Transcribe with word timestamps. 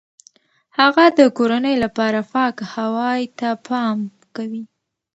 هغه 0.79 1.05
د 1.17 1.19
کورنۍ 1.37 1.75
لپاره 1.83 2.19
پاک 2.33 2.55
هوای 2.73 3.21
ته 3.39 3.49
پام 3.67 3.97
کوي. 4.35 4.63